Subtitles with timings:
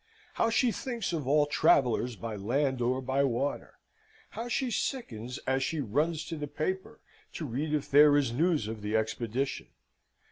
[0.33, 3.75] How she thinks of all travellers by land or by water!
[4.31, 7.01] How she sickens as she runs to the paper
[7.33, 9.67] to read if there is news of the Expedition!